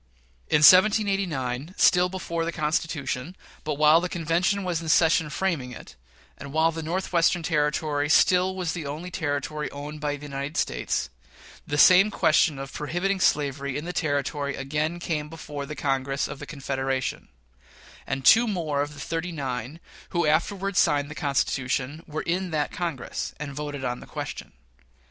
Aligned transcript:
In 0.47 0.63
1787, 0.63 1.75
still 1.77 2.09
before 2.09 2.43
the 2.43 2.51
Constitution, 2.51 3.35
but 3.63 3.75
while 3.75 4.01
the 4.01 4.09
convention 4.09 4.63
was 4.63 4.81
in 4.81 4.89
session 4.89 5.29
framing 5.29 5.73
it, 5.73 5.95
and 6.39 6.51
while 6.51 6.71
the 6.71 6.81
Northwestern 6.81 7.43
Territory 7.43 8.09
still 8.09 8.55
was 8.55 8.73
the 8.73 8.87
only 8.87 9.11
Territory 9.11 9.69
owned 9.69 10.01
by 10.01 10.15
the 10.15 10.25
United 10.25 10.57
States, 10.57 11.11
the 11.67 11.77
same 11.77 12.09
question 12.09 12.57
of 12.57 12.73
prohibiting 12.73 13.19
slavery 13.19 13.77
in 13.77 13.85
the 13.85 13.93
Territory 13.93 14.55
again 14.55 14.97
came 14.97 15.29
before 15.29 15.67
the 15.67 15.75
Congress 15.75 16.27
of 16.27 16.39
the 16.39 16.47
Confederation; 16.47 17.27
and 18.07 18.25
two 18.25 18.47
more 18.47 18.81
of 18.81 18.95
the 18.95 18.99
"thirty 18.99 19.31
nine" 19.31 19.79
who 20.09 20.25
afterward 20.25 20.77
signed 20.77 21.11
the 21.11 21.13
Constitution 21.13 22.03
were 22.07 22.23
in 22.23 22.49
that 22.49 22.71
Congress, 22.71 23.35
and 23.39 23.53
voted 23.53 23.85
on 23.85 23.99
the 23.99 24.07
question. 24.07 24.53